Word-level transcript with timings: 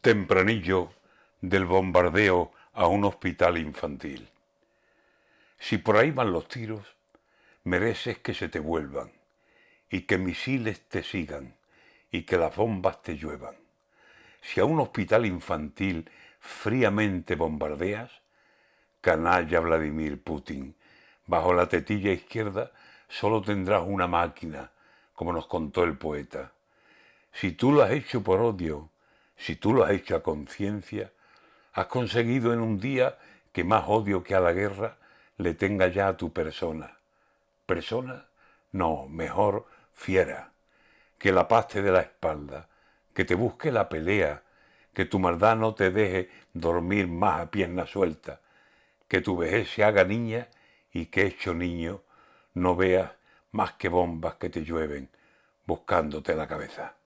tempranillo 0.00 0.94
del 1.42 1.66
bombardeo 1.66 2.52
a 2.72 2.86
un 2.86 3.04
hospital 3.04 3.58
infantil. 3.58 4.28
Si 5.58 5.76
por 5.76 5.98
ahí 5.98 6.10
van 6.10 6.32
los 6.32 6.48
tiros, 6.48 6.96
mereces 7.64 8.18
que 8.18 8.32
se 8.32 8.48
te 8.48 8.60
vuelvan 8.60 9.12
y 9.90 10.02
que 10.02 10.16
misiles 10.16 10.80
te 10.88 11.02
sigan 11.02 11.54
y 12.10 12.22
que 12.22 12.38
las 12.38 12.56
bombas 12.56 13.02
te 13.02 13.16
lluevan. 13.16 13.56
Si 14.40 14.58
a 14.60 14.64
un 14.64 14.80
hospital 14.80 15.26
infantil 15.26 16.10
fríamente 16.38 17.34
bombardeas, 17.34 18.10
canalla 19.02 19.60
Vladimir 19.60 20.22
Putin, 20.22 20.74
bajo 21.26 21.52
la 21.52 21.68
tetilla 21.68 22.10
izquierda 22.10 22.72
solo 23.08 23.42
tendrás 23.42 23.82
una 23.86 24.06
máquina, 24.06 24.70
como 25.12 25.34
nos 25.34 25.46
contó 25.46 25.84
el 25.84 25.98
poeta. 25.98 26.52
Si 27.32 27.52
tú 27.52 27.72
lo 27.72 27.82
has 27.82 27.90
hecho 27.90 28.22
por 28.22 28.40
odio, 28.40 28.89
si 29.40 29.56
tú 29.56 29.72
lo 29.72 29.84
has 29.84 29.92
hecho 29.92 30.16
a 30.16 30.22
conciencia, 30.22 31.12
has 31.72 31.86
conseguido 31.86 32.52
en 32.52 32.60
un 32.60 32.78
día 32.78 33.16
que 33.52 33.64
más 33.64 33.84
odio 33.86 34.22
que 34.22 34.34
a 34.34 34.40
la 34.40 34.52
guerra 34.52 34.98
le 35.38 35.54
tenga 35.54 35.88
ya 35.88 36.08
a 36.08 36.16
tu 36.18 36.30
persona. 36.30 36.98
¿Persona? 37.64 38.26
No, 38.72 39.08
mejor 39.08 39.66
fiera. 39.94 40.52
Que 41.18 41.32
la 41.32 41.48
paz 41.48 41.68
te 41.68 41.80
dé 41.80 41.90
la 41.90 42.02
espalda, 42.02 42.68
que 43.14 43.24
te 43.24 43.34
busque 43.34 43.72
la 43.72 43.88
pelea, 43.88 44.42
que 44.92 45.06
tu 45.06 45.18
maldad 45.18 45.56
no 45.56 45.74
te 45.74 45.90
deje 45.90 46.28
dormir 46.52 47.08
más 47.08 47.40
a 47.40 47.50
pierna 47.50 47.86
suelta, 47.86 48.40
que 49.08 49.22
tu 49.22 49.38
vejez 49.38 49.70
se 49.70 49.84
haga 49.84 50.04
niña 50.04 50.48
y 50.92 51.06
que 51.06 51.24
hecho 51.24 51.54
niño 51.54 52.02
no 52.52 52.76
veas 52.76 53.12
más 53.52 53.72
que 53.72 53.88
bombas 53.88 54.34
que 54.34 54.50
te 54.50 54.64
llueven 54.64 55.08
buscándote 55.64 56.34
la 56.34 56.46
cabeza. 56.46 56.94